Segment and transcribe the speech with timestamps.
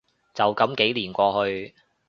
[0.33, 1.75] 就噉幾年過去